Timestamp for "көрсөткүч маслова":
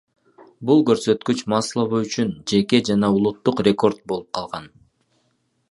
0.89-1.99